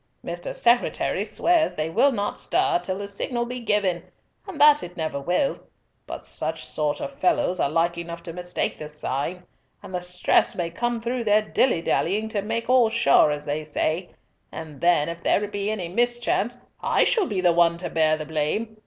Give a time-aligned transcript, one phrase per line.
[0.25, 0.51] Mr.
[0.51, 4.01] Secretary swears they will not stir till the signal be given,
[4.47, 5.55] and that it never will;
[6.07, 9.43] but such sort of fellows are like enough to mistake the sign,
[9.83, 14.09] and the stress may come through their dillydallying to make all sure as they say,
[14.51, 18.25] and then, if there be any mischance, I shall be the one to bear the
[18.25, 18.77] blame.